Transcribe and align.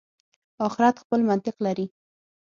آخرت 0.67 0.95
خپل 1.03 1.19
منطق 1.29 1.55
لري. 1.65 1.85